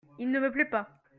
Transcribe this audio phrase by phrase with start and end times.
[0.17, 0.99] Il ne me plait pas.